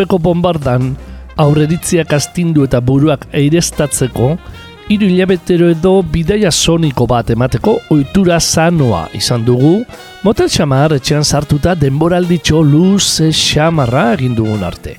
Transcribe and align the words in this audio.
Urpeko 0.00 0.16
bombardan 0.16 0.94
aurreritziak 1.36 2.14
astindu 2.16 2.64
eta 2.64 2.78
buruak 2.80 3.26
eirestatzeko, 3.36 4.30
hiru 4.88 5.10
hilabetero 5.12 5.68
edo 5.74 5.92
bidaia 6.00 6.48
soniko 6.50 7.04
bat 7.06 7.28
emateko 7.34 7.74
ohitura 7.92 8.38
sanoa 8.40 9.02
izan 9.12 9.44
dugu, 9.44 9.84
motel 10.24 10.48
xamar 10.48 10.96
etxean 10.96 11.24
sartuta 11.24 11.76
denboralditxo 11.76 12.62
luze 12.64 13.28
xamarra 13.28 14.14
egin 14.14 14.34
dugun 14.40 14.64
arte. 14.64 14.96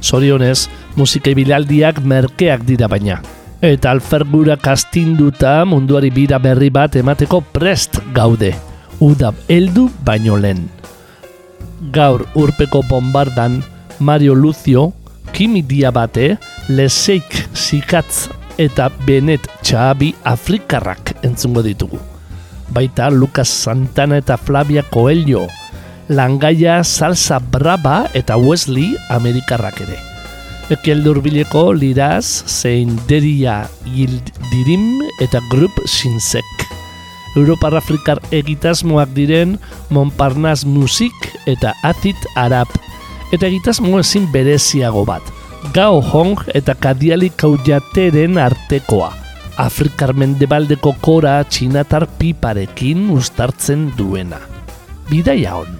Zorionez, 0.00 0.68
musika 0.94 1.34
bilaldiak 1.34 1.98
merkeak 1.98 2.62
dira 2.62 2.86
baina, 2.86 3.20
eta 3.58 3.90
alfergurak 3.90 4.70
astinduta 4.70 5.64
munduari 5.66 6.14
bira 6.14 6.38
berri 6.38 6.70
bat 6.70 6.94
emateko 6.94 7.42
prest 7.52 7.98
gaude, 8.14 8.54
udab 9.00 9.34
heldu 9.48 9.90
baino 10.04 10.38
lehen. 10.38 10.68
Gaur 11.90 12.22
urpeko 12.38 12.86
bombardan 12.86 13.64
Mario 13.98 14.34
Lucio, 14.34 14.92
Kimi 15.32 15.62
Diabate, 15.62 16.38
Leseik 16.68 17.48
Sikatz 17.52 18.28
eta 18.58 18.88
Benet 19.06 19.44
Txabi 19.62 20.14
Afrikarrak 20.24 21.16
entzungo 21.26 21.62
ditugu. 21.62 22.00
Baita 22.72 23.10
Lucas 23.10 23.48
Santana 23.48 24.18
eta 24.18 24.36
Flavia 24.36 24.82
Coelho, 24.82 25.46
Langaia 26.08 26.82
Salsa 26.84 27.38
Braba 27.38 28.06
eta 28.14 28.36
Wesley 28.36 28.96
Amerikarrak 29.10 29.80
ere. 29.86 29.98
Ekieldur 30.70 31.20
bileko 31.22 31.70
liraz 31.74 32.42
zein 32.50 32.96
deria 33.06 33.68
dirim 33.86 35.02
eta 35.22 35.42
grup 35.50 35.74
sinsek. 35.86 36.66
Europar 37.36 37.76
Afrikar 37.76 38.18
egitasmoak 38.32 39.12
diren 39.14 39.58
Montparnasse 39.92 40.66
Musik 40.66 41.12
eta 41.46 41.74
Azit 41.84 42.16
Arab. 42.34 42.70
Eta 43.34 43.48
egitasmo 43.48 43.98
ezin 43.98 44.28
bereziago 44.30 45.02
bat. 45.04 45.22
Gao 45.74 45.98
Hong 46.00 46.38
eta 46.54 46.76
Kadiali 46.78 47.32
Kaujateren 47.34 48.38
artekoa. 48.38 49.10
Afrikar 49.58 50.12
mendebaldeko 50.14 50.92
kora 51.02 51.40
txinatar 51.42 52.06
piparekin 52.20 53.08
ustartzen 53.10 53.88
duena. 53.98 54.38
Bidaia 55.10 55.56
hon. 55.58 55.74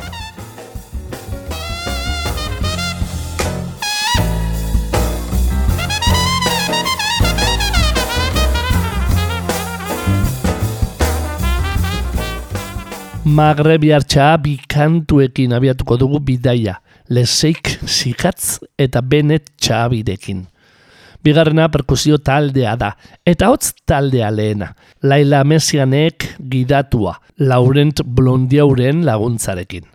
Magrebiartxa 13.26 14.32
bikantuekin 14.38 15.53
abiatuko 15.53 15.97
dugu 16.00 16.21
bidaia, 16.22 16.76
leseik 17.09 17.78
sikatz 17.87 18.59
eta 18.78 19.03
benet 19.03 19.50
txabidekin. 19.61 20.44
Bigarrena 21.27 21.67
perkusio 21.75 22.21
taldea 22.22 22.77
da, 22.78 22.93
eta 23.27 23.50
hotz 23.50 23.72
taldea 23.89 24.28
lehena, 24.31 24.71
Laila 25.03 25.43
Mesianek 25.45 26.28
gidatua, 26.50 27.16
Laurent 27.39 28.03
Blondiauren 28.06 29.05
laguntzarekin. 29.06 29.89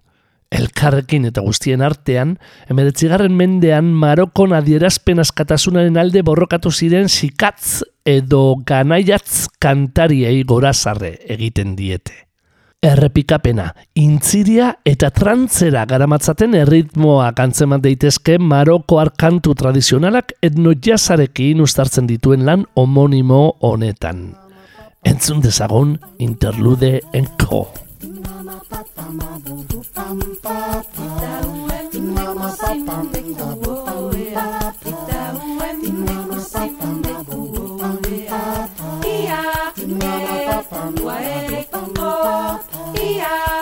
Elkarrekin 0.52 1.30
eta 1.30 1.40
guztien 1.46 1.80
artean, 1.82 2.34
emeretzigarren 2.68 3.38
mendean 3.38 3.94
Marokon 3.96 4.52
adierazpen 4.58 5.24
askatasunaren 5.24 5.96
alde 6.02 6.26
borrokatu 6.28 6.74
ziren 6.74 7.08
sikatz 7.08 7.86
edo 8.04 8.58
ganaiatz 8.68 9.48
kantariei 9.64 10.44
gorazarre 10.44 11.16
egiten 11.38 11.78
diete 11.80 12.31
errepikapena, 12.81 13.68
intziria 14.02 14.72
eta 14.90 15.12
trantzera 15.14 15.84
garamatzaten 15.86 16.56
erritmoa 16.58 17.30
kantzeman 17.38 17.84
daitezke 17.84 18.40
Maroko 18.42 18.97
arkantu 19.02 19.53
tradizionalak 19.58 20.34
etnojazarekin 20.42 21.62
ustartzen 21.62 22.09
dituen 22.09 22.46
lan 22.47 22.66
homonimo 22.75 23.44
honetan. 23.62 24.31
Entzun 25.06 25.41
dezagun 25.46 25.96
interlude 26.18 27.00
enko. 27.14 27.68
Kia, 43.12 43.62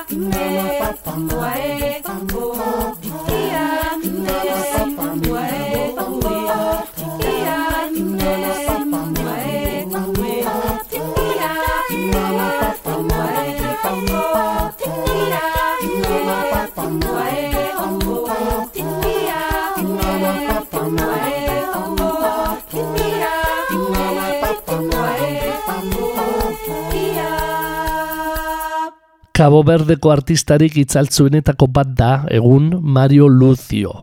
Cabo 29.40 29.62
Verdeko 29.64 30.10
artistarik 30.12 30.74
itzaltzuenetako 30.82 31.70
bat 31.72 31.94
da 31.96 32.08
egun 32.36 32.66
Mario 32.84 33.30
Lucio. 33.32 33.94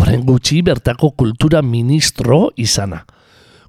Horen 0.00 0.22
gutxi 0.24 0.62
bertako 0.64 1.10
kultura 1.12 1.60
ministro 1.60 2.38
izana. 2.56 3.02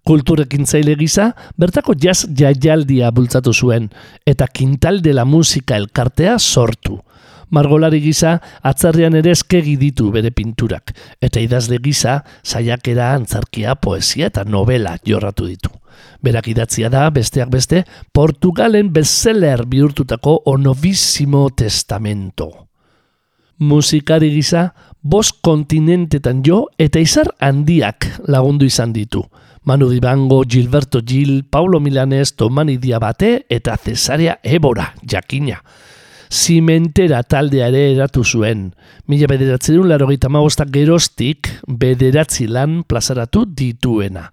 Kulturekin 0.07 0.63
zaile 0.63 0.96
gisa, 0.96 1.25
bertako 1.59 1.97
jazz 2.00 2.24
jaialdia 2.41 3.12
bultzatu 3.12 3.52
zuen, 3.52 3.90
eta 4.24 4.47
kintal 4.47 5.02
de 5.03 5.18
la 5.18 5.25
musika 5.28 5.75
elkartea 5.75 6.38
sortu. 6.40 7.02
Margolari 7.51 8.00
gisa, 8.00 8.38
atzarrian 8.63 9.19
ere 9.19 9.36
eskegi 9.36 9.75
ditu 9.75 10.13
bere 10.16 10.31
pinturak, 10.31 10.96
eta 11.19 11.44
idazle 11.44 11.81
gisa, 11.84 12.22
saiakera 12.47 13.12
antzarkia, 13.18 13.75
poesia 13.75 14.31
eta 14.31 14.47
novela 14.47 14.96
jorratu 15.03 15.51
ditu. 15.51 15.78
Berak 16.21 16.49
idatzia 16.51 16.89
da, 16.91 17.07
besteak 17.09 17.49
beste, 17.51 17.83
Portugalen 18.11 18.91
bestseller 18.93 19.65
bihurtutako 19.65 20.41
Onovísimo 20.51 21.49
Testamento. 21.55 22.67
Musikari 23.59 24.29
gisa, 24.31 24.73
bos 25.01 25.31
kontinentetan 25.33 26.44
jo 26.44 26.65
eta 26.79 27.00
izar 27.00 27.31
handiak 27.39 28.07
lagundu 28.27 28.68
izan 28.68 28.94
ditu. 28.95 29.24
Manu 29.63 29.89
Dibango, 29.91 30.44
Gilberto 30.47 31.01
Gil, 31.06 31.44
Paulo 31.44 31.79
Milanes, 31.79 32.35
Tomani 32.35 32.77
Diabate 32.77 33.45
eta 33.50 33.77
Cesaria 33.77 34.39
Ebora, 34.44 34.94
jakina. 35.03 35.59
Zimentera 36.31 37.24
taldea 37.24 37.68
ere 37.68 37.91
eratu 37.91 38.24
zuen. 38.24 38.69
Mila 39.07 39.27
bederatzen 39.27 39.88
laro 39.88 40.07
gita 40.07 40.29
gerostik 40.65 41.50
bederatzi 41.68 42.47
lan 42.47 42.83
plazaratu 42.83 43.45
dituena 43.45 44.31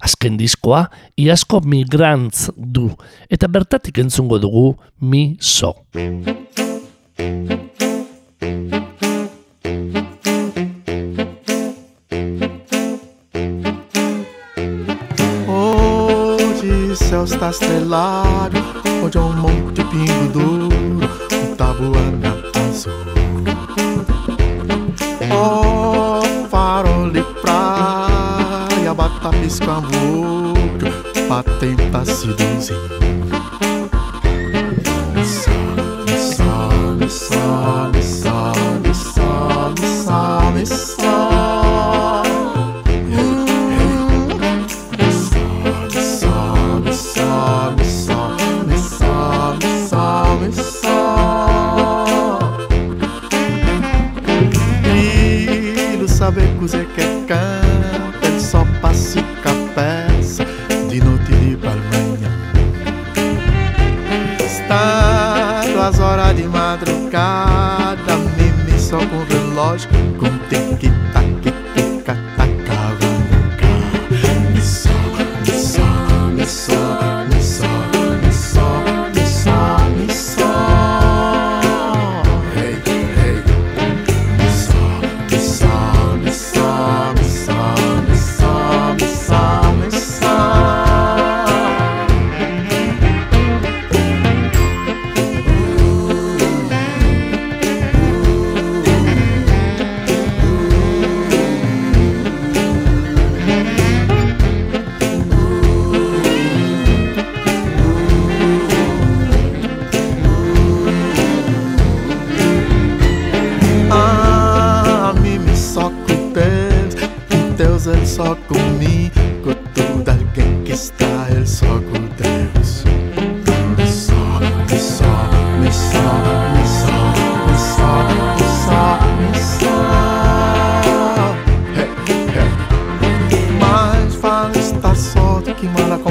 azken 0.00 0.36
diskoa 0.38 0.86
iasko 1.16 1.60
migrantz 1.64 2.48
du 2.56 2.90
eta 3.30 3.48
bertatik 3.48 3.98
entzungo 3.98 4.38
dugu 4.38 4.76
mi 5.00 5.36
so. 5.40 5.74
Hoje 15.46 16.96
céu 16.96 17.24
está 17.24 17.50
estrelado, 17.50 18.58
onde 19.02 19.18
é 19.18 19.20
um 19.20 19.32
monte 19.32 19.82
de 19.82 19.84
pingo 19.84 20.32
duro, 20.32 20.68
um 21.32 21.56
tabuana 21.56 22.36
azul. 22.68 22.92
Oh, 25.30 26.48
farol 26.50 27.07
faz 29.48 29.60
com 29.60 29.70
amor, 29.70 30.54
pra 31.26 31.42
tentar 31.58 32.04
seduzir. 32.04 32.76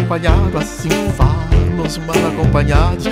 Acompanhado, 0.08 0.58
assim 0.58 0.90
falam 1.18 1.86
os 1.86 1.98
mal 1.98 2.16
acompanhados 2.32 3.08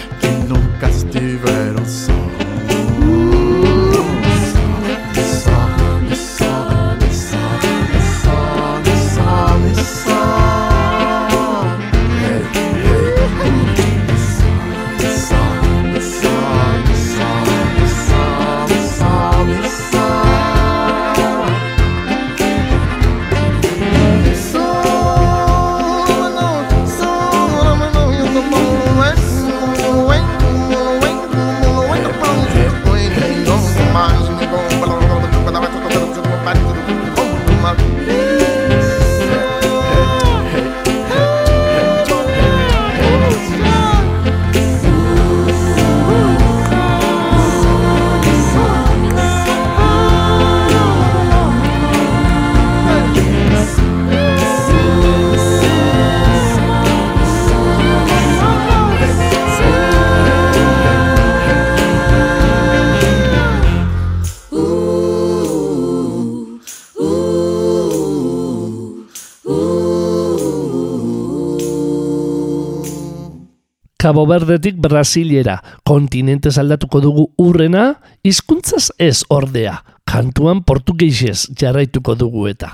Cabo 74.05 74.27
Verdetik 74.29 74.75
Brasilera, 74.77 75.55
kontinentez 75.81 76.59
aldatuko 76.61 76.99
dugu 77.01 77.23
urrena, 77.41 77.95
hizkuntzaz 78.21 78.91
ez 79.01 79.23
ordea, 79.33 79.79
kantuan 80.05 80.61
portugeisez 80.61 81.47
jarraituko 81.57 82.13
dugu 82.13 82.45
eta. 82.51 82.69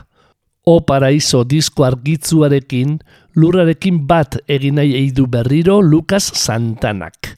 O 0.67 0.81
Paraiso 0.83 1.45
disko 1.47 1.87
argitzuarekin, 1.87 2.97
lurrarekin 3.39 4.03
bat 4.11 4.41
egin 4.43 4.75
nahi 4.81 4.91
eidu 4.99 5.29
berriro 5.31 5.79
Lucas 5.79 6.27
Santanak. 6.35 7.37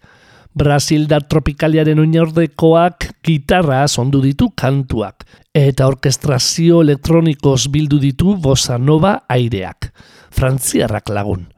Brasildar 0.58 1.30
tropikaliaren 1.30 2.02
oinordekoak 2.02 3.12
gitarra 3.22 3.86
ondu 4.02 4.26
ditu 4.26 4.50
kantuak, 4.58 5.22
eta 5.54 5.86
orkestrazio 5.86 6.82
elektronikoz 6.82 7.68
bildu 7.70 8.02
ditu 8.02 8.40
bossa 8.42 8.82
nova 8.82 9.20
aireak, 9.30 9.94
frantziarrak 10.34 11.14
lagun. 11.14 11.53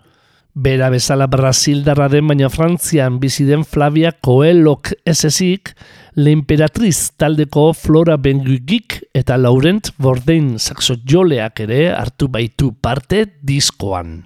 Bera 0.55 0.87
bezala 0.87 1.25
Brasildarra 1.27 2.05
den 2.07 2.29
baina 2.29 2.47
Frantzian 2.47 3.17
bizi 3.19 3.43
den 3.43 3.65
Flavia 3.67 4.13
Coelhok 4.23 4.93
esezik, 5.03 5.73
Le 6.15 6.31
Imperatriz 6.31 7.11
taldeko 7.19 7.73
Flora 7.75 8.15
Bengugik 8.15 9.01
eta 9.11 9.35
Laurent 9.35 9.91
Bourdain 9.99 10.53
saxo 10.55 10.95
joleak 11.03 11.59
ere 11.67 11.89
hartu 11.91 12.31
baitu 12.31 12.71
parte 12.71 13.25
diskoan. 13.43 14.21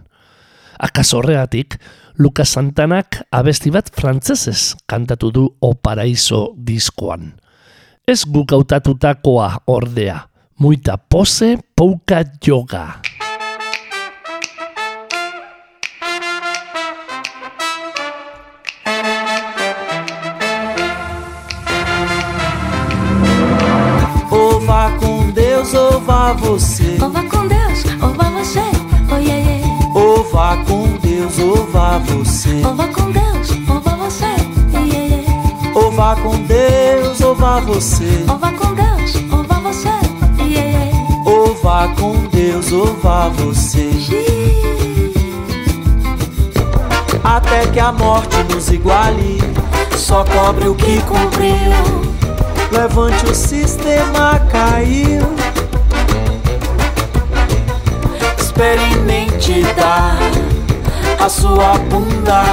Akaso 0.78 1.18
horregatik, 1.18 1.80
Lucas 2.22 2.54
Santanak 2.54 3.24
abesti 3.34 3.74
bat 3.74 3.90
frantzesez 3.90 4.76
kantatu 4.86 5.34
du 5.34 5.50
O 5.66 5.74
Paraiso 5.74 6.54
diskoan. 6.54 7.40
Ez 8.06 8.22
guk 8.30 8.54
hautatutakoa 8.54 9.64
ordea, 9.66 10.28
muita 10.62 11.02
pose 11.02 11.56
pouka 11.74 12.22
yoga. 12.46 13.00
Vá 24.70 24.92
com 25.00 25.32
Deus, 25.32 25.74
ou 25.74 26.00
vá 26.02 26.34
você. 26.34 26.98
Ou 27.02 27.10
vá 27.10 27.24
com 27.24 27.48
Deus, 27.48 27.84
ou 28.04 28.10
vá 28.14 28.30
você, 28.30 28.62
oh 29.12 29.18
yeah, 29.18 29.50
yeah. 29.50 29.68
Ou 29.96 30.24
vá 30.26 30.58
com 30.58 30.88
Deus, 31.02 31.40
ou 31.40 31.66
vá 31.72 31.98
você. 31.98 32.62
Ou 32.64 32.76
vá 32.76 32.88
com 32.88 33.12
Deus, 33.12 33.50
ou 33.68 33.82
vá 33.82 33.96
você, 33.96 34.26
yeah, 34.72 34.94
yeah. 34.94 35.74
Ou 35.74 35.92
vá 35.92 36.16
com 36.18 36.38
Deus, 36.44 37.20
ou 37.22 37.34
vá 37.34 37.60
você. 37.62 38.26
Ou 38.30 38.38
vá 38.38 38.52
com 38.52 38.76
Deus, 38.76 39.16
ou 39.32 39.44
vá 39.44 39.60
você, 39.60 39.90
yeah, 40.38 40.70
yeah. 40.70 40.98
Ou 41.26 41.56
vá 41.56 41.88
com 42.00 42.14
Deus, 42.28 42.72
ou 42.72 42.94
vá 43.02 43.28
você. 43.30 43.90
Até 47.24 47.66
que 47.74 47.80
a 47.80 47.92
morte 47.92 48.38
nos 48.54 48.70
iguale. 48.70 49.40
Só 49.98 50.24
cobre 50.26 50.68
o 50.70 50.76
que 50.76 51.02
cumpriu. 51.02 52.09
Levante 52.72 53.26
o 53.26 53.36
sistema 53.36 54.40
caiu. 54.52 55.26
Experimente 58.38 59.64
dar 59.76 60.18
a 61.20 61.30
sua 61.30 61.78
bunda. 61.90 62.44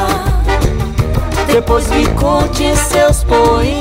Depois 1.46 1.86
me 1.88 2.06
conte 2.14 2.74
seus 2.76 3.24
poemas. 3.24 3.76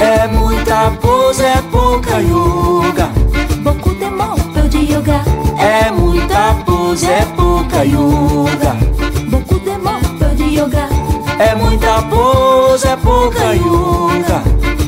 É 0.00 0.26
muita 0.28 0.90
pose, 1.00 1.42
é 1.42 1.62
pouca 1.70 2.20
yoga. 2.20 3.10
Beaucoup 3.62 3.94
de 3.94 4.10
peu 4.54 4.68
de 4.68 4.92
yoga. 4.92 5.20
É 5.58 5.90
muita 5.90 6.54
pose. 6.64 7.06
pouca 7.36 7.84
yoga. 7.84 8.76
Beaucoup 9.28 9.58
de 9.60 9.70
peu 10.18 10.34
de 10.36 10.58
yoga. 10.58 10.88
É 11.38 11.54
muita 11.54 12.02
pose, 12.02 12.65
é 12.84 12.96
pouca 12.96 13.54
yoga. 13.54 14.42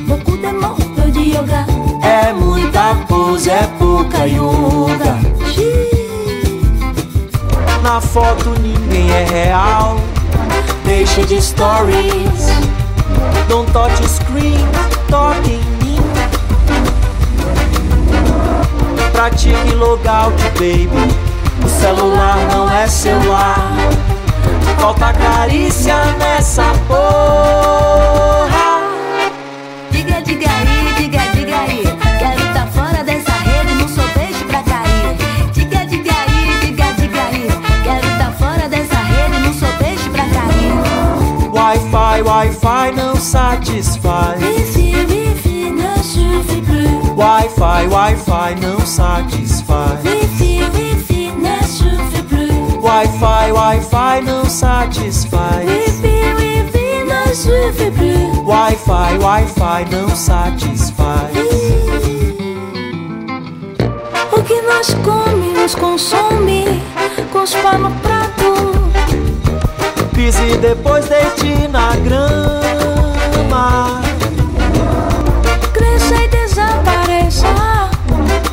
Beaucoup 0.06 0.36
de 0.36 0.52
mots, 0.52 0.84
peu 0.94 1.10
de 1.10 1.30
yoga. 1.30 1.64
É 2.02 2.32
muita 2.32 2.94
pose, 3.08 3.48
é 3.48 3.66
pouca 3.78 4.26
yoga. 4.26 5.16
Na 7.82 8.00
foto 8.00 8.50
ninguém 8.60 9.10
é 9.10 9.24
real. 9.24 9.96
Deixa 10.84 11.22
de 11.24 11.40
stories. 11.40 12.48
Don't 13.48 13.70
touch 13.72 14.06
screen, 14.06 14.66
toque 15.08 15.52
em 15.52 15.84
mim. 15.84 16.00
Pratique 19.12 19.74
logout, 19.76 20.36
baby. 20.58 20.90
O 21.64 21.68
celular 21.68 22.36
não 22.52 22.70
é 22.70 22.86
celular. 22.86 23.72
Falta 24.78 25.12
carícia 25.12 25.96
nessa 26.18 26.62
porra. 26.86 28.48
Diga, 29.90 30.22
diga 30.22 30.48
aí, 30.48 30.94
diga, 30.96 31.20
diga 31.34 31.58
aí. 31.58 31.82
Quero 32.18 32.52
tá 32.54 32.66
fora 32.66 33.02
dessa 33.04 33.32
rede, 33.32 33.74
não 33.74 33.88
sou 33.88 34.04
peixe 34.14 34.44
pra 34.44 34.62
cair. 34.62 35.16
Diga, 35.52 35.84
diga 35.84 36.12
aí, 36.12 36.58
diga, 36.60 36.92
diga 36.94 37.22
aí. 37.22 37.48
Quero 37.82 38.18
tá 38.18 38.32
fora 38.38 38.68
dessa 38.68 38.96
rede, 38.96 39.40
não 39.40 39.52
sou 39.52 39.68
peixe 39.78 40.08
pra 40.10 40.24
cair. 40.24 40.72
Wi-Fi, 41.52 42.22
Wi-Fi 42.22 42.92
não 42.96 43.16
satisfaz. 43.16 44.40
Wifi, 44.40 44.94
wifi, 44.94 45.74
suffit 46.02 46.62
plus. 46.62 47.16
Wi-Fi, 47.16 47.86
Wi-Fi 47.88 48.54
não 48.60 48.86
satisfaz. 48.86 50.04
Wifi. 50.04 50.57
Wi-Fi, 52.88 53.52
Wi-Fi 53.52 54.22
não 54.24 54.46
satisfaz. 54.46 55.68
Wifi, 55.68 56.24
wifi, 56.38 57.04
plus. 57.90 58.38
Wi-Fi, 58.46 59.18
Wi-Fi 59.18 59.84
não 59.94 60.08
satisfaz. 60.16 61.36
O 64.32 64.42
que 64.42 64.62
nós 64.62 64.94
come 65.04 65.52
nos 65.52 65.74
consome, 65.74 66.82
cospa 67.30 67.76
no 67.76 67.90
prato. 68.00 68.72
Pise 70.14 70.44
e 70.44 70.56
depois 70.56 71.06
deite 71.08 71.68
na 71.68 71.94
grama. 71.96 74.00
Cresça 75.74 76.16
e 76.16 76.28
desapareça. 76.28 77.54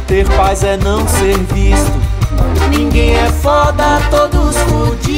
Ter 0.06 0.27
paz 0.36 0.62
é 0.65 0.75
não 0.75 1.08
ser 1.08 1.38
visto. 1.54 2.04
Ninguém 2.69 3.15
é 3.15 3.31
foda, 3.31 4.00
todos 4.10 4.55
fudidos. 4.57 5.15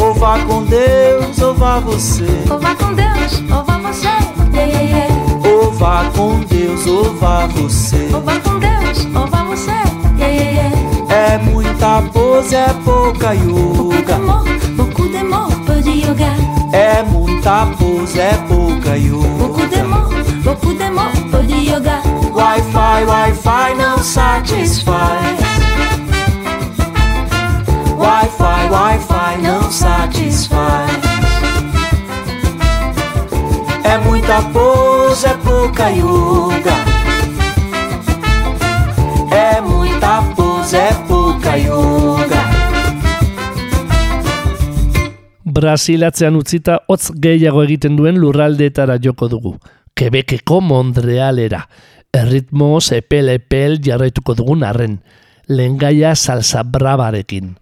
Ou 0.00 0.14
vá 0.14 0.38
com 0.40 0.64
Deus, 0.64 1.40
ou 1.40 1.54
vá 1.54 1.78
você. 1.80 2.26
Ou 2.50 2.58
vá 2.58 2.74
com 2.74 2.94
Deus, 2.94 3.42
ou 3.50 3.64
vá 3.64 3.78
você. 3.78 4.08
Yeah, 4.52 4.72
yeah, 4.72 4.82
yeah. 4.82 5.48
Ou 5.48 5.72
vá 5.72 6.04
com 6.14 6.40
Deus, 6.40 6.86
ou 6.86 7.14
vá 7.14 7.46
você. 7.46 8.10
Ou 8.12 8.20
vá 8.20 8.38
com 8.40 8.58
Deus, 8.58 9.06
ou 9.14 9.26
vá 9.26 9.44
você. 9.44 9.84
É 11.10 11.38
muita 11.38 12.02
pose, 12.12 12.54
é 12.56 12.68
pouca 12.84 13.34
yoga. 13.34 14.02
d'amour, 14.06 14.44
beaucoup 14.76 15.08
d'amour, 15.08 15.50
peu 15.66 15.80
de 15.80 15.90
yoga. 15.90 16.32
É 16.72 17.02
muita 17.02 17.66
pose, 17.78 18.18
é 18.18 18.34
pouca 18.48 18.96
yoga. 18.96 19.33
Satisfaz. 24.04 25.40
Wi-Fi, 27.96 28.68
Wi-Fi 28.70 29.42
não 29.42 29.70
satisfaz. 29.70 30.90
É 33.84 33.98
muita 33.98 34.42
pose, 34.52 35.26
é 35.26 35.34
pouca 35.34 35.88
yoga. 35.88 36.76
É 39.30 39.60
muita 39.60 40.22
pose, 40.36 40.76
é 40.76 40.92
pouca 41.08 41.56
yoga. 41.56 42.44
Brasilatzean 45.44 46.36
utzita 46.36 46.80
hotz 46.88 47.10
gehiago 47.14 47.62
egiten 47.62 47.96
duen 47.96 48.18
lurraldeetara 48.18 48.98
joko 48.98 49.28
dugu. 49.28 49.58
Quebeceko 49.94 50.60
Montrealera. 50.60 51.68
Erritmoz 52.14 52.92
epel-epel 52.94 53.80
jarraituko 53.82 54.36
dugun 54.38 54.62
arren. 54.62 55.00
Lengaia 55.50 56.14
salsa 56.14 56.62
brabarekin. 56.62 57.56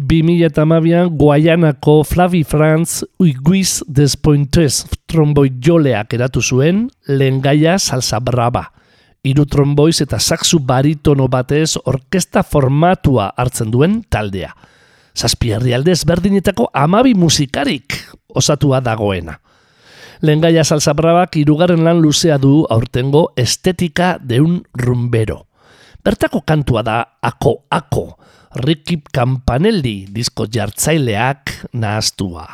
2008an 0.00 1.10
Guayanako 1.18 2.04
Flavi 2.06 2.44
Franz 2.44 3.02
Uiguiz 3.18 3.82
Despointes 3.88 4.86
tromboi 5.10 5.50
joleak 5.60 6.14
eratu 6.14 6.40
zuen 6.40 6.86
Lengaia 7.08 7.78
salsa 7.78 8.20
braba. 8.20 8.70
Hiru 9.26 9.44
tromboiz 9.44 9.98
eta 10.00 10.20
saxu 10.22 10.62
baritono 10.64 11.26
batez 11.28 11.74
orkesta 11.84 12.42
formatua 12.42 13.34
hartzen 13.36 13.74
duen 13.74 14.00
taldea. 14.08 14.54
Zazpi 15.18 15.50
herrialde 15.52 15.92
ezberdinetako 15.92 16.70
amabi 16.72 17.12
musikarik 17.18 17.98
osatua 18.38 18.80
dagoena. 18.80 19.40
Lengaia 20.20 20.60
salsa 20.68 20.92
brabak 20.92 21.38
irugarren 21.40 21.80
lan 21.80 22.02
luzea 22.04 22.36
du 22.36 22.66
aurtengo 22.68 23.30
estetika 23.40 24.18
deun 24.20 24.60
rumbero. 24.76 25.46
Bertako 26.04 26.44
kantua 26.44 26.84
da 26.84 26.98
Ako 27.24 27.64
Ako, 27.72 28.04
Ricky 28.60 29.00
Campanelli 29.00 30.04
disko 30.12 30.44
jartzaileak 30.44 31.72
nahaztua. 31.72 32.44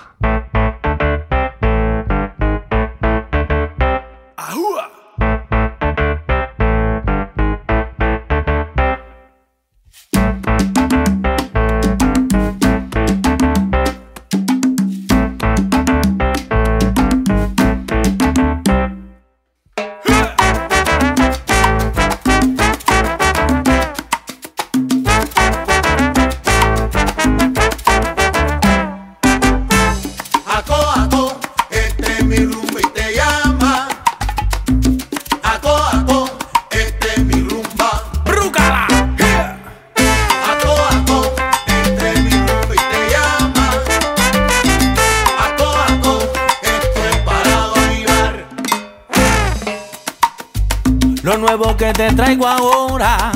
Traigo 52.37 52.47
ahora 52.47 53.33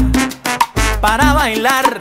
para 1.00 1.32
bailar. 1.32 1.99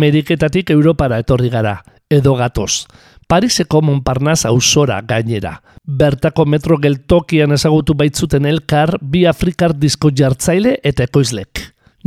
Ameriketatik 0.00 0.70
Europara 0.72 1.18
etorri 1.20 1.50
gara, 1.52 1.82
edo 2.08 2.32
gatoz. 2.38 2.86
Pariseko 3.28 3.82
Montparnasse 3.84 4.48
auzora 4.48 5.02
gainera. 5.06 5.58
Bertako 5.84 6.46
metro 6.48 6.78
geltokian 6.80 7.52
ezagutu 7.52 7.94
baitzuten 7.94 8.48
elkar 8.48 8.96
bi 9.02 9.26
Afrikar 9.28 9.74
disko 9.76 10.10
jartzaile 10.16 10.78
eta 10.82 11.04
ekoizlek. 11.04 11.60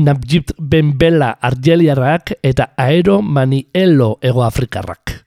Nabjit 0.04 0.56
Benbela 0.58 1.36
Argeliarrak 1.40 2.34
eta 2.42 2.72
Aero 2.82 3.22
Maniello 3.22 4.18
Ego 4.26 4.44
Afrikarrak. 4.44 5.20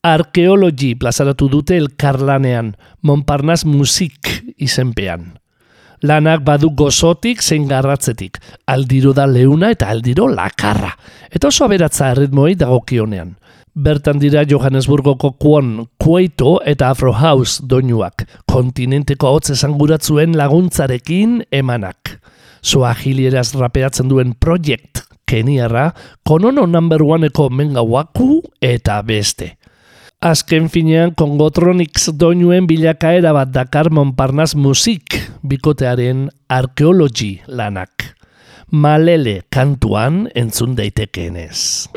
Arkeologi 0.00 0.94
plazaratu 0.96 1.50
dute 1.52 1.76
elkarlanean, 1.76 2.72
Montparnasse 3.04 3.68
Musik 3.68 4.32
izenpean. 4.56 5.34
Lanak 6.02 6.40
badu 6.46 6.70
gozotik 6.72 7.42
zein 7.44 7.66
garratzetik, 7.68 8.38
aldiro 8.72 9.12
da 9.12 9.26
leuna 9.28 9.68
eta 9.74 9.90
aldiro 9.92 10.30
lakarra. 10.32 10.94
Eta 11.28 11.50
oso 11.50 11.66
aberatza 11.66 12.08
erritmoi 12.14 12.54
dagokionean. 12.56 13.34
Bertan 13.76 14.18
dira 14.18 14.42
Johannesburgoko 14.48 15.34
Kwon, 15.38 15.86
Kueito 16.00 16.56
eta 16.66 16.88
Afro 16.90 17.12
House 17.12 17.62
doinuak, 17.68 18.24
kontinenteko 18.50 19.34
hotz 19.36 19.52
esanguratzuen 19.54 20.34
laguntzarekin 20.40 21.44
emanak. 21.52 22.16
Soahilieraz 22.62 23.52
rapeatzen 23.54 24.08
duen 24.08 24.34
projekt 24.34 25.04
Keniarra, 25.28 25.92
Konono 26.26 26.66
number 26.66 27.04
oneko 27.04 27.50
mengawaku 27.52 28.40
eta 28.60 29.02
beste. 29.06 29.54
Azken 30.20 30.66
finean 30.68 31.14
Kongotronics 31.16 32.10
doinuen 32.20 32.66
bilakaera 32.68 33.30
bat 33.32 33.48
Dakar 33.54 33.88
Montparnasse 33.88 34.58
Musik 34.60 35.16
bikotearen 35.40 36.26
arkeologi 36.44 37.38
lanak. 37.48 38.04
Malele 38.68 39.40
kantuan 39.48 40.26
entzun 40.36 40.76
daitekeenez. 40.76 41.88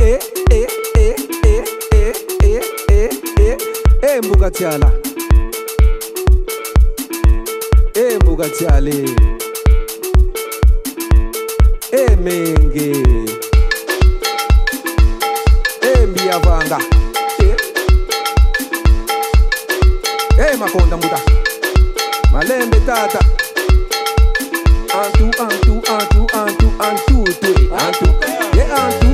eh, 0.00 0.18
eh, 0.50 0.66
eh, 0.96 1.14
eh, 1.44 1.64
eh, 1.92 2.14
eh, 2.40 2.62
eh, 2.88 3.10
eh, 3.36 3.56
eh, 4.00 4.20
Mbugatiala. 4.24 5.05
embu 8.16 8.36
kathale 8.36 8.96
emenge 12.02 12.92
embi 15.94 16.20
yavanga 16.28 16.78
hey 20.36 20.56
makonda 20.56 20.96
muta 20.96 21.20
malembe 22.32 22.80
tata 22.86 23.20
antu 25.02 25.24
antu 25.42 25.74
antu 25.96 26.22
antu 26.40 26.68
antu 26.88 27.24
twe 27.40 27.54
antu 27.84 28.06
ye 28.56 28.64
antu 28.82 29.05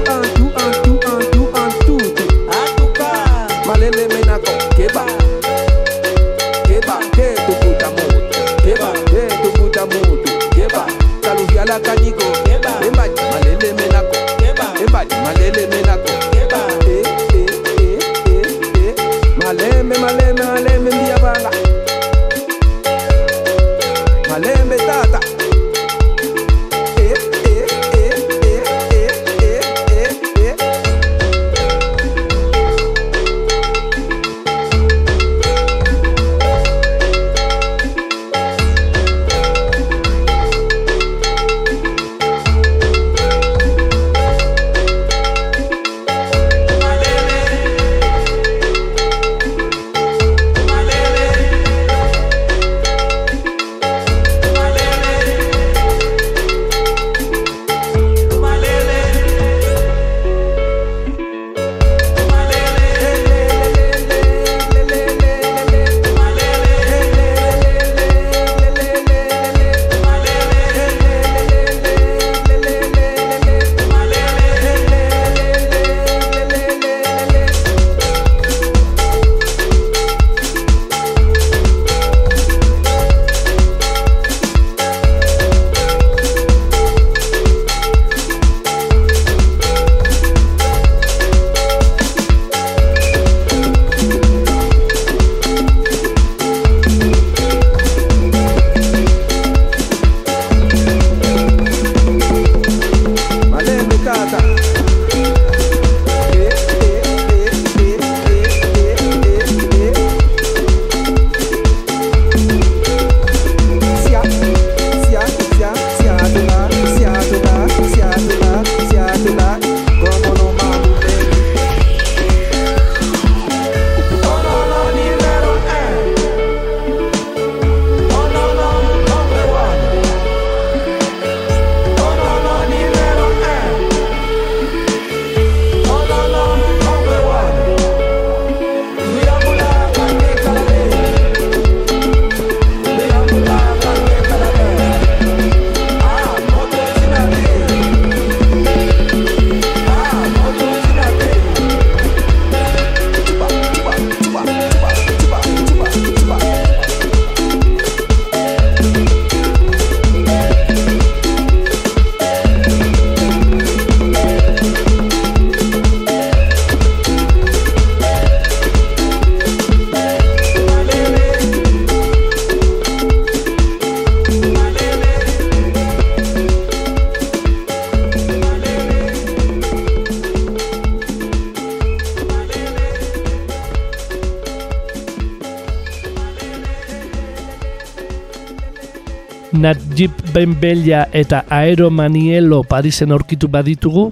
Najib 189.63 190.11
Benbella 190.35 191.05
eta 191.15 191.45
Aero 191.47 191.87
Maniello 191.87 192.65
Parisen 192.67 193.13
aurkitu 193.15 193.47
baditugu, 193.47 194.09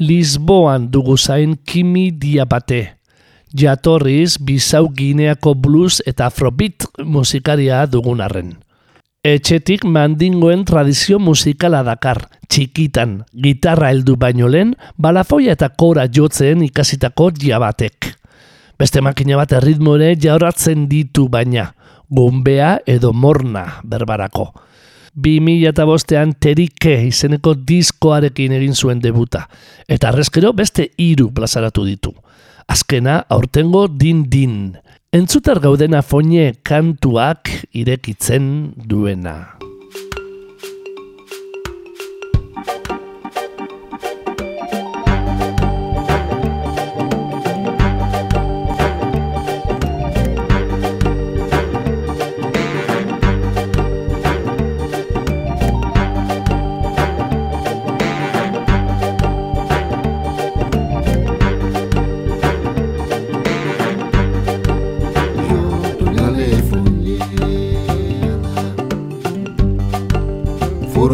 Lisboan 0.00 0.86
dugu 0.88 1.18
zain 1.18 1.58
Kimi 1.60 2.08
Diabate. 2.10 2.96
jatorriz 3.52 4.38
Bizau 4.40 4.88
Gineako 4.88 5.54
blues 5.54 6.00
eta 6.06 6.30
afrobeat 6.32 6.88
musikaria 7.04 7.84
dugun 7.86 8.24
arren. 8.24 8.56
Etxetik 9.20 9.84
mandingoen 9.84 10.64
tradizio 10.64 11.20
musikala 11.20 11.84
dakar, 11.84 12.24
txikitan, 12.48 13.26
gitarra 13.36 13.92
heldu 13.92 14.16
baino 14.16 14.48
lehen, 14.48 14.72
balafoia 14.96 15.52
eta 15.52 15.68
kora 15.68 16.08
jotzen 16.08 16.64
ikasitako 16.64 17.30
jabatek. 17.44 18.14
Beste 18.80 19.04
makina 19.04 19.36
bat 19.36 19.52
erritmore 19.52 20.14
jauratzen 20.16 20.88
ditu 20.88 21.28
baina, 21.28 21.74
gombea 22.08 22.78
edo 22.86 23.12
morna 23.12 23.82
berbarako. 23.84 24.54
2000 25.14 25.68
eta 25.70 25.86
bostean 25.88 26.34
terike 26.40 26.94
izeneko 27.08 27.54
diskoarekin 27.54 28.52
egin 28.58 28.74
zuen 28.74 29.02
debuta, 29.02 29.46
eta 29.88 30.10
arrezkero 30.10 30.52
beste 30.52 30.90
hiru 30.98 31.30
plazaratu 31.34 31.86
ditu. 31.86 32.14
Azkena 32.68 33.20
aurtengo 33.28 33.86
din-din, 33.88 34.72
entzutar 35.12 35.60
gaudena 35.60 36.02
foine 36.02 36.54
kantuak 36.62 37.52
irekitzen 37.72 38.74
duena. 38.88 39.63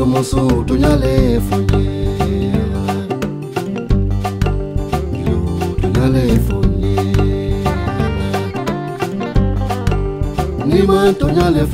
Moro 0.01 0.13
muso 0.13 0.65
tunyale 0.67 1.41
fonyera 1.41 2.85
Yo 5.27 5.41
tunyale 5.81 6.41
Nima 10.67 11.13
tunyale 11.13 11.67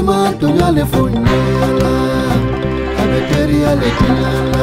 Lima 0.00 0.34
to 0.40 0.46
Yale 0.48 0.84
Funyala, 0.86 1.92
Abeteri 3.00 3.60
Yale 3.60 3.90
Tinyala. 3.98 4.59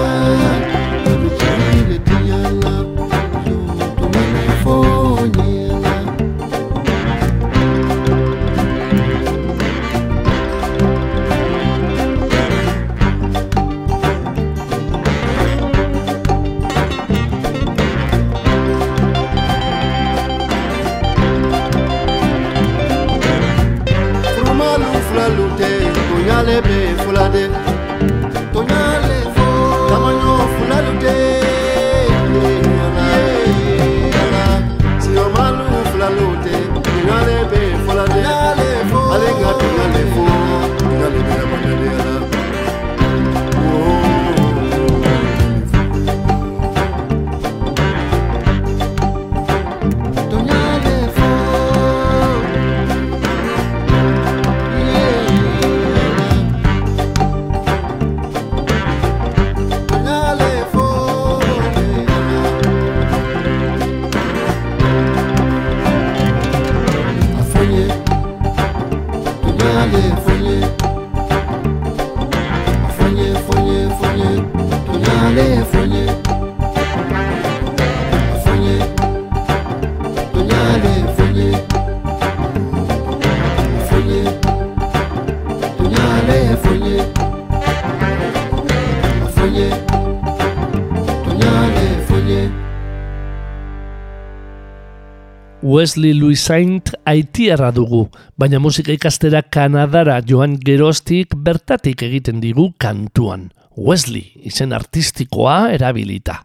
Wesley 95.67 96.13
Louis 96.13 96.39
Saint 96.39 96.93
haitiarra 97.03 97.73
dugu, 97.75 98.05
baina 98.39 98.55
musika 98.63 98.93
ikastera 98.95 99.41
Kanadara 99.43 100.21
joan 100.23 100.53
geroztik 100.63 101.33
bertatik 101.35 102.05
egiten 102.07 102.39
digu 102.39 102.69
kantuan. 102.79 103.49
Wesley 103.75 104.29
izen 104.47 104.71
artistikoa 104.71 105.73
erabilita. 105.75 106.37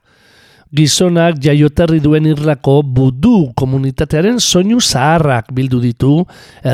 Gizonak 0.74 1.38
jaioterri 1.44 2.00
duen 2.02 2.26
irlako 2.32 2.80
budu 2.82 3.52
komunitatearen 3.54 4.40
soinu 4.42 4.80
zaharrak 4.82 5.54
bildu 5.54 5.78
ditu 5.84 6.16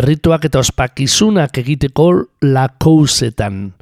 errituak 0.00 0.48
eta 0.48 0.62
ospakizunak 0.64 1.60
egiteko 1.60 2.08
lakousetan. 2.48 3.74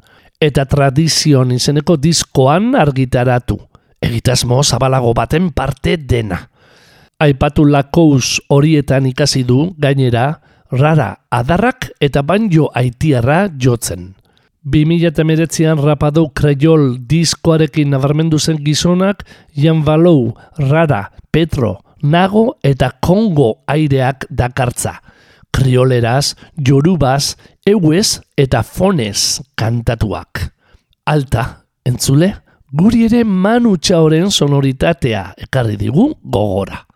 Eta 0.43 0.67
tradizion 0.67 1.55
izeneko 1.55 1.95
diskoan 1.95 2.75
argitaratu. 2.75 3.61
Egitasmo 4.03 4.59
zabalago 4.59 5.15
baten 5.15 5.53
parte 5.55 5.95
dena. 5.95 6.43
Aipatu 7.17 7.63
lakous 7.65 8.37
horietan 8.53 9.07
ikasi 9.09 9.39
du 9.41 9.71
gainera 9.81 10.37
rara 10.69 11.15
adarrak 11.33 11.87
eta 11.97 12.21
banjo 12.21 12.67
aitiarra 12.77 13.47
jotzen. 13.57 14.11
2008an 14.69 15.81
rapado 15.81 16.27
kraiol 16.29 16.99
diskoarekin 17.09 17.89
nabarmendu 17.89 18.37
zen 18.37 18.59
gizonak 18.61 19.23
Jan 19.55 19.81
Balou, 19.81 20.35
Rara, 20.59 21.09
Petro, 21.31 21.79
Nago 22.03 22.59
eta 22.61 22.91
Kongo 23.01 23.63
aireak 23.65 24.27
dakartza. 24.29 24.99
Krioleraz, 25.49 26.35
jorubaz, 26.53 27.33
euez 27.65 28.19
eta 28.37 28.61
fonez 28.61 29.41
kantatuak. 29.55 30.51
Alta, 31.09 31.65
entzule, 31.81 32.35
guri 32.69 33.07
ere 33.07 33.23
manu 33.23 33.73
txaoren 33.81 34.29
sonoritatea 34.29 35.31
ekarri 35.47 35.79
digu 35.81 36.11
gogora. 36.21 36.86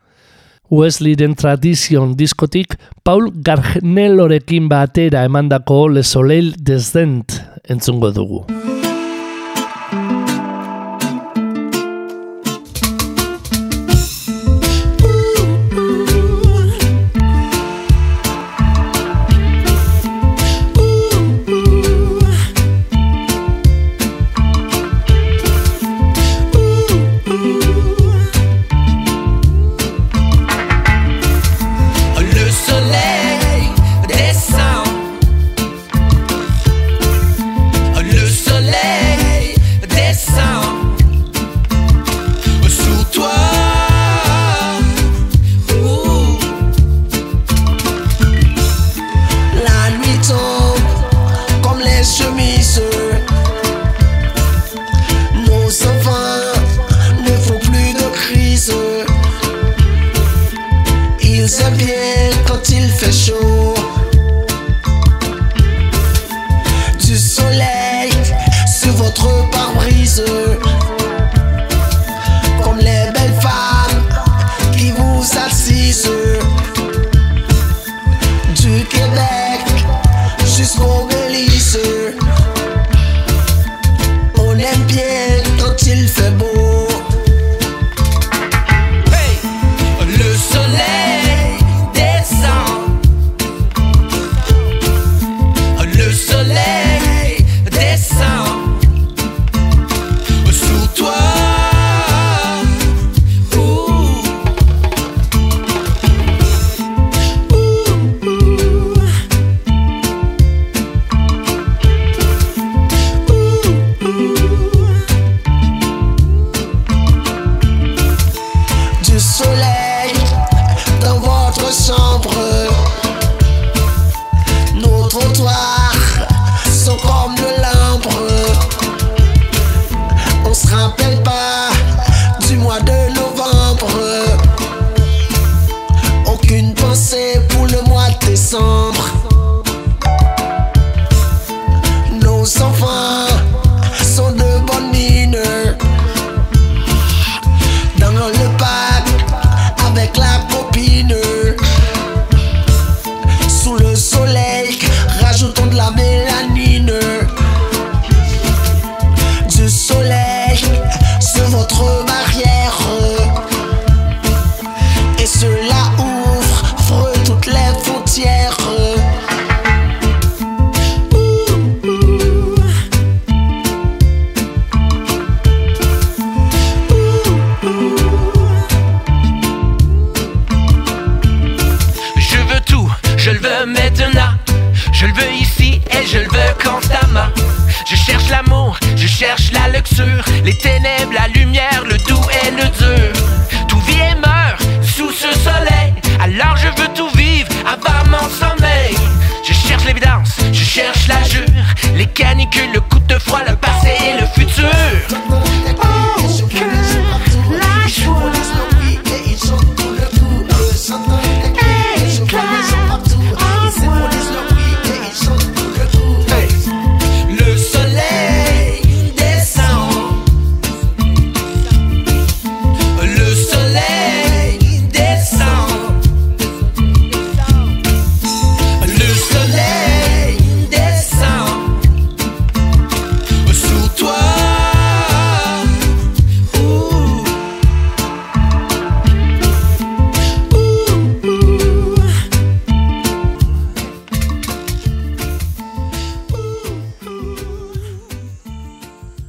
Wesleyren 0.71 1.34
tradizion 1.36 2.13
diskotik 2.15 2.77
Paul 3.03 3.27
Garnelorekin 3.43 4.69
batera 4.71 5.25
emandako 5.27 5.89
Le 5.91 6.03
Soleil 6.07 6.53
desdent 6.57 7.41
entzungo 7.67 8.13
dugu. 8.15 8.45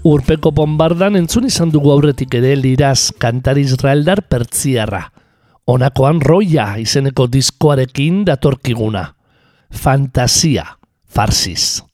Urpeko 0.03 0.51
bombardan 0.51 1.15
entzun 1.15 1.45
izan 1.47 1.71
dugu 1.71 1.93
aurretik 1.93 2.33
ere 2.35 2.57
liraz 2.59 3.13
kantari 3.23 3.63
israeldar 3.63 4.25
pertziarra. 4.27 5.05
Honakoan 5.71 6.19
roia 6.21 6.73
izeneko 6.83 7.29
diskoarekin 7.31 8.25
datorkiguna. 8.27 9.05
Fantasia, 9.71 10.65
farsiz. 11.07 11.85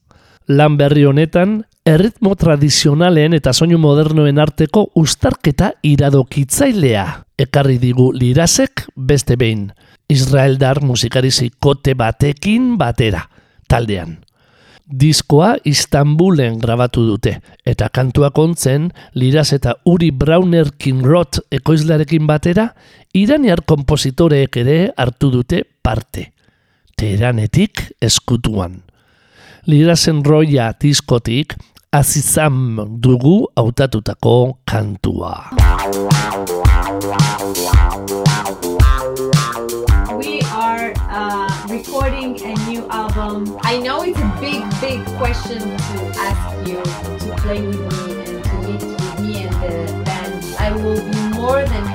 Lan 0.49 0.79
berri 0.81 1.05
honetan, 1.05 1.59
erritmo 1.85 2.33
tradizionalen 2.40 3.37
eta 3.37 3.53
soinu 3.53 3.77
modernoen 3.83 4.40
arteko 4.40 4.87
ustarketa 4.97 5.75
iradokitzailea. 5.85 7.05
Ekarri 7.37 7.77
digu 7.83 8.09
lirazek 8.16 8.87
beste 8.97 9.37
behin. 9.37 9.68
Israeldar 10.09 10.81
musikari 10.81 11.29
zikote 11.29 11.92
batekin 11.92 12.79
batera, 12.81 13.27
taldean. 13.68 14.16
Diskoa 14.88 15.59
Istanbulen 15.68 16.57
grabatu 16.62 17.03
dute, 17.05 17.35
eta 17.68 17.90
kantuak 17.92 18.38
ontzen, 18.40 18.88
liraz 19.20 19.51
eta 19.53 19.74
Uri 19.85 20.09
Brauner 20.16 20.70
Kinrot 20.81 21.42
ekoizlarekin 21.53 22.24
batera, 22.27 22.70
iraniar 23.12 23.61
kompositoreek 23.68 24.57
ere 24.64 24.79
hartu 24.96 25.29
dute 25.35 25.61
parte. 25.85 26.31
Teheranetik 26.96 27.85
eskutuan. 28.01 28.81
Lirazen 29.68 30.24
roia 30.24 30.72
diskotik, 30.81 31.53
azizam 31.92 32.81
dugu 32.96 33.42
hautatutako 33.61 34.59
kantua. 34.64 35.53
Recording 41.79 42.43
a 42.43 42.55
new 42.69 42.88
album. 42.88 43.57
I 43.62 43.79
know 43.79 44.03
it's 44.03 44.19
a 44.19 44.38
big, 44.41 44.61
big 44.81 44.99
question 45.17 45.61
to 45.61 46.12
ask 46.19 46.67
you 46.67 46.83
to 46.83 47.37
play 47.41 47.64
with 47.64 47.79
me 47.79 48.19
and 48.25 48.45
to 48.45 48.55
meet 48.67 48.83
with 48.83 49.21
me 49.21 49.47
and 49.47 49.55
the 49.62 50.03
band. 50.03 50.45
I 50.59 50.73
will 50.73 50.97
be 50.97 51.38
more 51.38 51.64
than 51.64 51.88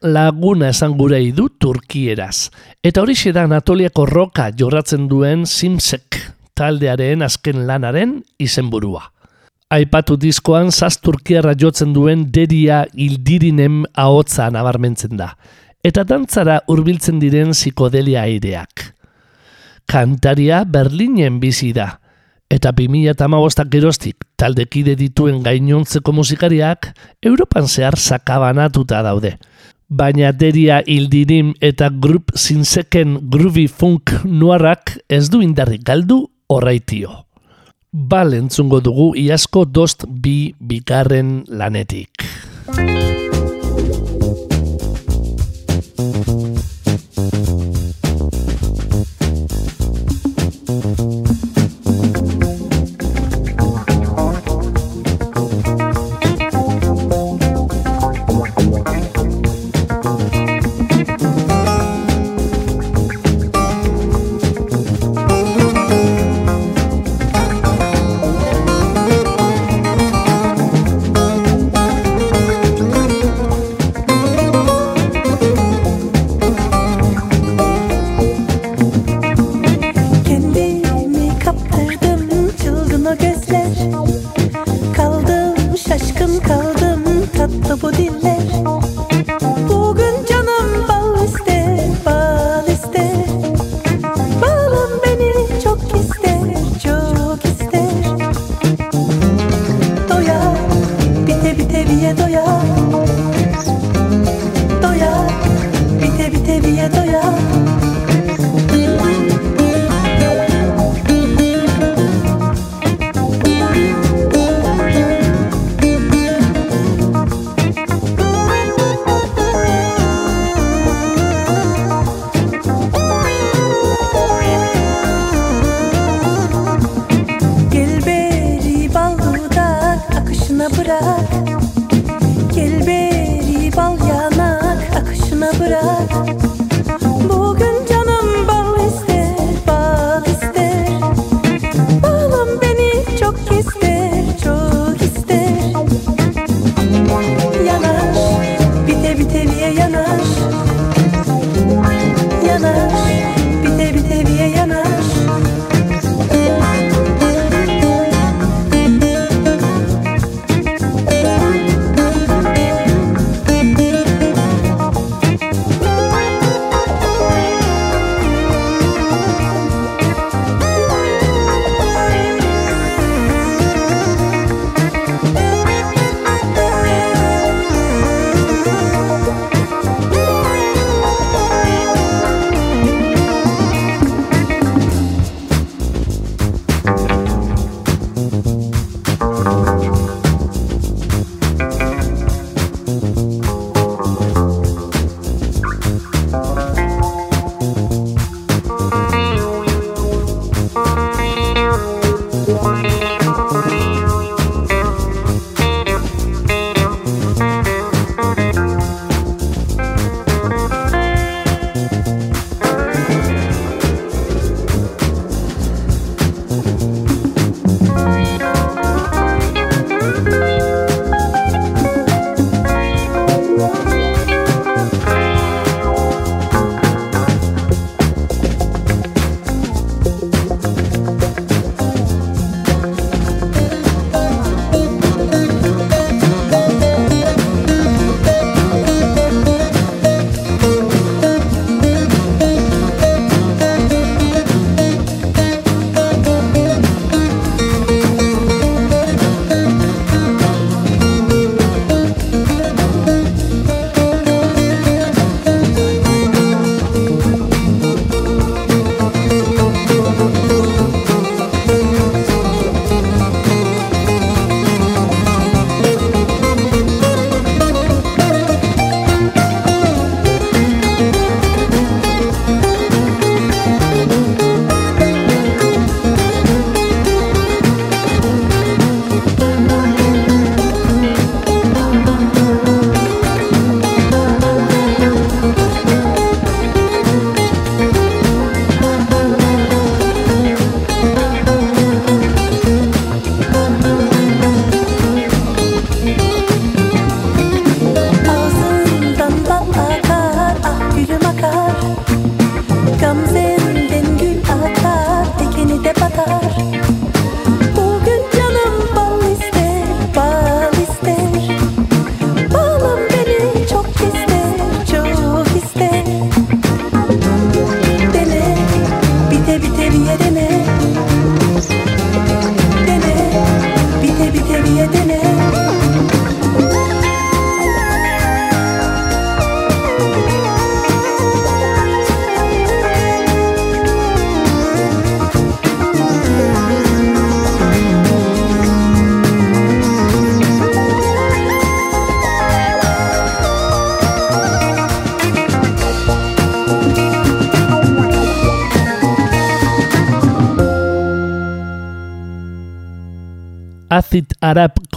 laguna 0.00 0.70
esan 0.70 0.96
gurei 0.96 1.30
du 1.32 1.48
turkieraz. 1.48 2.50
Eta 2.82 3.02
hori 3.02 3.14
da 3.32 3.44
Anatoliako 3.44 4.06
roka 4.06 4.50
jorratzen 4.56 5.08
duen 5.08 5.46
Simsek 5.46 6.16
taldearen 6.54 7.22
azken 7.22 7.66
lanaren 7.66 8.22
izenburua. 8.38 9.12
Aipatu 9.70 10.16
diskoan 10.16 10.72
zaz 10.72 10.98
turkiarra 10.98 11.54
jotzen 11.54 11.92
duen 11.92 12.26
deria 12.32 12.86
ildirinen 12.94 13.84
ahotza 13.94 14.50
nabarmentzen 14.50 15.16
da. 15.16 15.36
Eta 15.84 16.04
dantzara 16.04 16.60
hurbiltzen 16.66 17.20
diren 17.20 17.52
psikodelia 17.52 18.22
aireak. 18.22 18.94
Kantaria 19.86 20.64
Berlinen 20.64 21.38
bizi 21.40 21.72
da. 21.72 22.00
Eta 22.50 22.72
2008ak 22.72 23.68
geroztik 23.70 24.24
taldekide 24.36 24.96
dituen 24.98 25.42
gainontzeko 25.42 26.12
musikariak 26.12 26.90
Europan 27.22 27.68
zehar 27.68 27.96
sakabanatuta 27.96 29.04
daude. 29.06 29.36
Baina 29.90 30.28
deria 30.30 30.76
ildirim 30.86 31.48
eta 31.66 31.88
grup 31.90 32.30
zinzeken 32.38 33.16
groovy 33.32 33.64
funk 33.66 34.12
nuarrak 34.24 34.92
ez 35.10 35.24
du 35.32 35.40
indarrik 35.42 35.82
galdu 35.88 36.20
horraitio. 36.46 37.24
Bal 37.90 38.36
entzungo 38.38 38.78
dugu 38.86 39.08
iasko 39.18 39.64
dost 39.66 40.06
bi 40.06 40.54
bigarren 40.60 41.40
lanetik. 41.48 42.22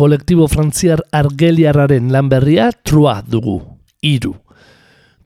Kolektibo 0.03 0.49
frantziar 0.51 0.99
argeliarraren 1.15 2.09
lan 2.11 2.27
berria 2.27 2.71
trua 2.83 3.21
dugu, 3.23 3.61
iru. 4.03 4.33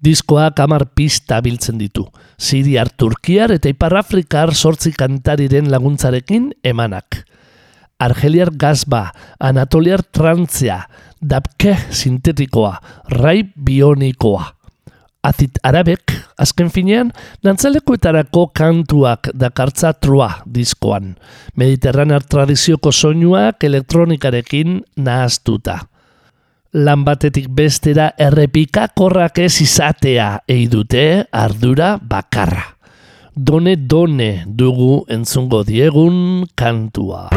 Diskoak 0.06 0.60
hamar 0.62 0.86
pista 0.94 1.40
biltzen 1.42 1.80
ditu. 1.82 2.04
Siriar, 2.38 2.92
Turkiar 2.94 3.56
eta 3.56 3.72
Iparrafrikar 3.74 4.54
sortzi 4.54 4.92
kantariren 4.94 5.72
laguntzarekin 5.74 6.52
emanak. 6.62 7.24
Argeliar 7.98 8.52
gazba, 8.54 9.08
Anatoliar 9.40 10.04
trantzia, 10.04 10.84
Dabke 11.18 11.74
sintetikoa, 11.90 12.76
Rai 13.18 13.42
bionikoa. 13.56 14.57
Azit 15.28 15.60
Arabek, 15.68 16.14
azken 16.40 16.70
finean, 16.72 17.10
dantzalekuetarako 17.44 18.46
kantuak 18.56 19.28
dakartza 19.36 19.92
trua 20.00 20.30
diskoan. 20.48 21.16
Mediterranear 21.60 22.24
tradizioko 22.24 22.94
soinuak 22.96 23.64
elektronikarekin 23.68 24.80
nahaztuta. 25.04 25.82
Lan 26.78 27.04
batetik 27.04 27.50
bestera 27.52 28.12
errepikakorrak 28.20 29.40
ez 29.44 29.56
izatea 29.66 30.30
ei 30.48 30.68
dute 30.72 31.26
ardura 31.32 31.96
bakarra. 32.00 32.64
Done 33.36 33.76
done 33.76 34.32
dugu 34.48 35.04
entzungo 35.14 35.64
diegun 35.68 36.48
kantua. 36.56 37.28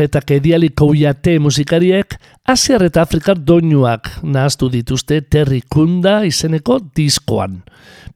Eta 0.00 0.22
Kediali 0.24 0.70
Kouyate 0.72 1.34
musikariek 1.38 2.14
Asiar 2.48 2.80
eta 2.86 3.02
Afrikar 3.04 3.36
doinuak 3.36 4.08
nahaztu 4.24 4.70
dituzte 4.72 5.18
Terry 5.20 5.60
Kunda 5.60 6.22
izeneko 6.24 6.78
diskoan. 6.96 7.58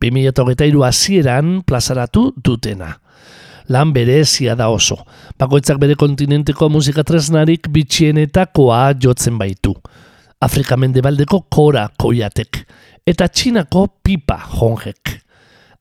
2008 0.01 0.81
hasieran 0.87 1.59
plazaratu 1.67 2.31
dutena. 2.41 2.95
Lan 3.69 3.93
berezia 3.93 4.57
da 4.57 4.71
oso. 4.73 4.97
Bakoitzak 5.39 5.77
bere 5.81 5.95
kontinenteko 6.01 6.71
musika 6.73 7.05
tresnarik 7.05 7.69
bitxienetakoa 7.69 8.95
jotzen 9.05 9.37
baitu. 9.37 9.77
Afrika 10.41 10.81
mendebaldeko 10.81 11.45
kora 11.53 11.91
koiatek. 12.01 12.65
Eta 13.07 13.29
txinako 13.29 13.87
pipa 14.03 14.41
jonjek. 14.57 15.19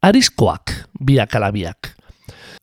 Arizkoak, 0.04 0.82
biak 0.99 1.36
alabiak. 1.39 1.93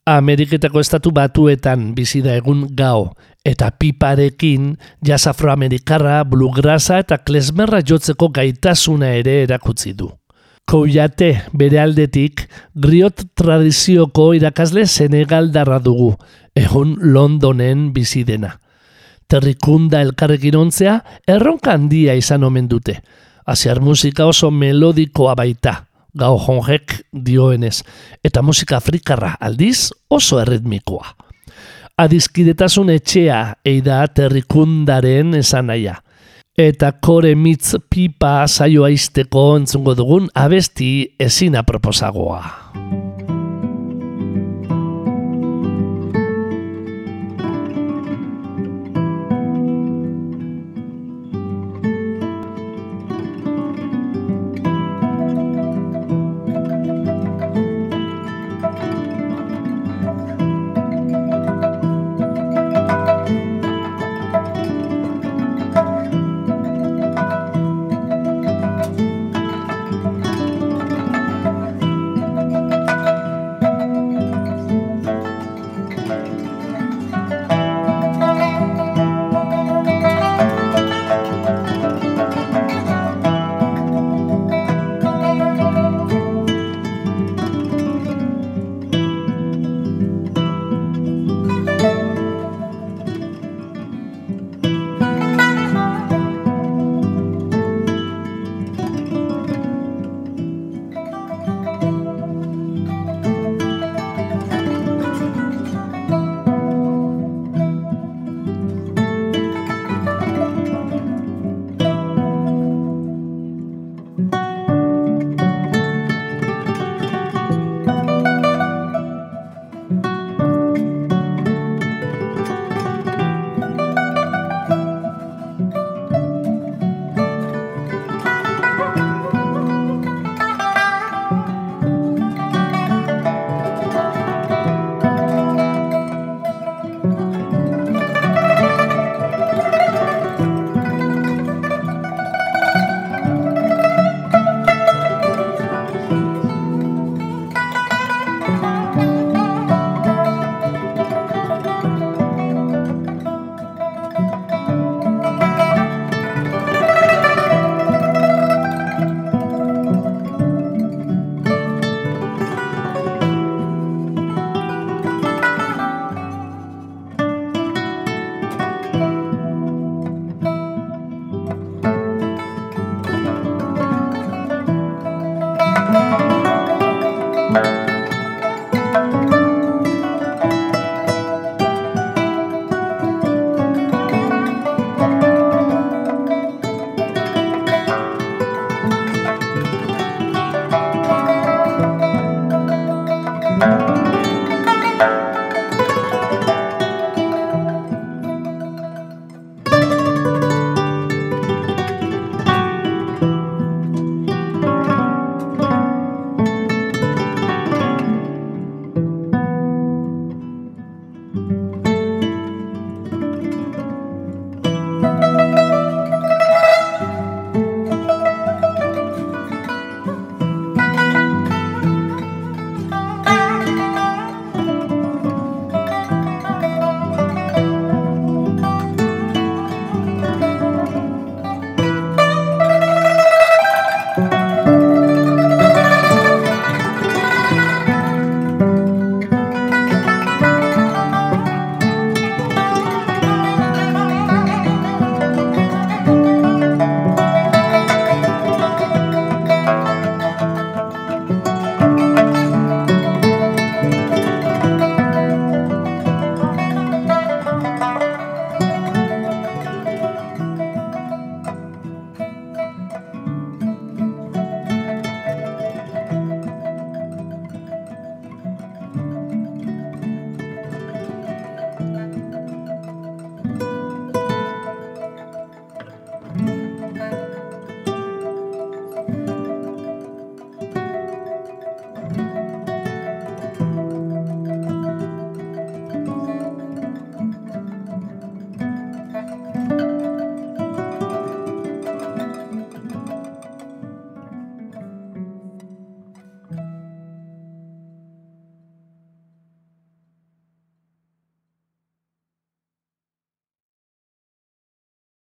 Ameriketako 0.09 0.81
estatu 0.81 1.11
batuetan 1.13 1.91
bizi 1.93 2.23
da 2.25 2.33
egun 2.33 2.63
gao, 2.73 3.11
eta 3.45 3.71
piparekin 3.71 4.75
jazz 5.05 5.27
afroamerikarra, 5.27 6.23
bluegrassa 6.29 6.99
eta 7.01 7.17
klesmerra 7.17 7.81
jotzeko 7.81 8.29
gaitasuna 8.29 9.13
ere 9.17 9.41
erakutsi 9.43 9.93
du. 9.97 10.09
Koiate 10.69 11.31
bere 11.57 11.81
aldetik, 11.81 12.45
griot 12.77 13.25
tradizioko 13.35 14.31
irakasle 14.37 14.85
Senegaldarra 14.87 15.81
dugu, 15.83 16.13
egun 16.55 16.95
Londonen 17.01 17.89
bizi 17.95 18.23
dena. 18.23 18.53
Terrikunda 19.27 20.01
elkarrekin 20.05 20.55
ontzea, 20.59 20.99
erronka 21.27 21.73
handia 21.73 22.13
izan 22.19 22.43
omen 22.43 22.69
dute. 22.71 22.99
Asiar 23.47 23.81
musika 23.81 24.27
oso 24.29 24.51
melodikoa 24.51 25.33
baita, 25.35 25.75
gau 26.15 26.37
jonjek 26.39 27.01
dioenez, 27.11 27.81
eta 28.23 28.43
musika 28.45 28.77
afrikarra 28.77 29.33
aldiz 29.41 29.89
oso 30.09 30.39
erritmikoa. 30.39 31.30
Adizkidetasun 31.99 32.89
etxea 32.93 33.41
eida 33.65 34.05
terrikundaren 34.07 35.35
esan 35.41 35.67
naia. 35.71 35.97
Eta 36.57 36.91
kore 36.91 37.35
mitz 37.35 37.75
pipa 37.89 38.47
saioa 38.47 38.91
izteko 38.93 39.45
entzungo 39.57 39.95
dugun 39.97 40.27
abesti 40.35 40.91
ezina 41.19 41.63
proposagoa. 41.63 42.43